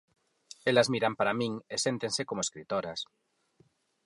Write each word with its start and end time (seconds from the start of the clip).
Elas 0.69 0.91
miran 0.93 1.13
para 1.19 1.37
min 1.39 1.53
e 1.73 1.75
séntense 1.85 2.21
como 2.29 2.43
escritoras. 2.45 2.99